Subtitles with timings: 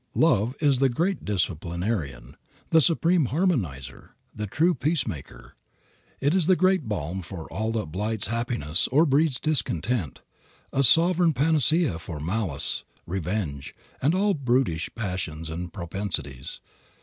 [0.15, 2.35] Love is the great disciplinarian,
[2.71, 5.53] the supreme harmonizer, the true peacemaker.
[6.19, 10.21] It is the great balm for all that blights happiness or breeds discontent,
[10.73, 16.61] a sovereign panacea for malice, revenge, and all brutish passions and propensities.